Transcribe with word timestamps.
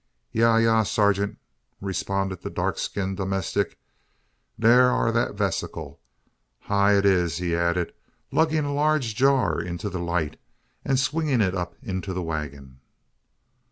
"Yaw 0.31 0.57
yaw, 0.57 0.81
sagint," 0.81 1.37
responded 1.79 2.41
the 2.41 2.49
dark 2.49 2.79
skinned 2.79 3.17
domestic; 3.17 3.77
"dar 4.59 4.89
am 5.07 5.13
dat 5.13 5.27
same 5.27 5.35
wesicle. 5.37 5.99
Hya 6.61 6.87
it 6.97 7.05
is!" 7.05 7.37
he 7.37 7.55
added, 7.55 7.93
lugging 8.31 8.65
a 8.65 8.73
large 8.73 9.13
jar 9.13 9.61
into 9.61 9.91
the 9.91 9.99
light, 9.99 10.39
and 10.83 10.97
swinging 10.99 11.39
it 11.39 11.53
up 11.53 11.75
into 11.83 12.13
the 12.13 12.23
waggon. 12.23 12.79